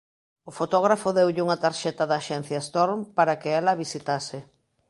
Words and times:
O 0.49 0.51
fotógrafo 0.59 1.09
deulle 1.17 1.43
unha 1.45 1.61
tarxeta 1.65 2.03
da 2.07 2.15
axencia 2.21 2.63
Storm 2.69 2.99
para 3.17 3.37
que 3.41 3.49
ela 3.59 3.71
a 3.73 3.79
visitase. 3.83 4.39